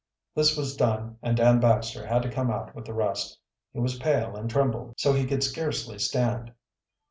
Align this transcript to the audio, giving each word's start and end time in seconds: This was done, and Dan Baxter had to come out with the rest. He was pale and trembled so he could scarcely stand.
This 0.33 0.57
was 0.57 0.75
done, 0.75 1.17
and 1.21 1.37
Dan 1.37 1.59
Baxter 1.59 2.07
had 2.07 2.23
to 2.23 2.31
come 2.31 2.49
out 2.49 2.73
with 2.73 2.85
the 2.85 2.93
rest. 2.95 3.37
He 3.71 3.79
was 3.79 3.99
pale 3.99 4.35
and 4.35 4.49
trembled 4.49 4.95
so 4.97 5.13
he 5.13 5.27
could 5.27 5.43
scarcely 5.43 5.99
stand. 5.99 6.51